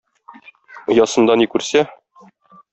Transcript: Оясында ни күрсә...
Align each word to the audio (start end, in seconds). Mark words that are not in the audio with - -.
Оясында 0.95 1.37
ни 1.43 1.51
күрсә... 1.53 1.87